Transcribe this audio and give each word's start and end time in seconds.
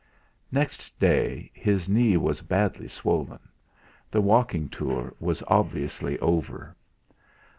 Next 0.51 0.99
day 0.99 1.51
his 1.53 1.87
knee 1.87 2.17
was 2.17 2.41
badly 2.41 2.87
swollen; 2.87 3.37
the 4.09 4.19
walking 4.19 4.67
tour 4.67 5.13
was 5.19 5.43
obviously 5.47 6.17
over. 6.17 6.75